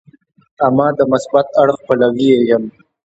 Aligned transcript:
اما 0.65 0.87
د 0.97 0.99
مثبت 1.11 1.47
اړخ 1.61 1.77
پلوی 1.87 2.27
یې 2.33 2.39
یم. 2.49 2.63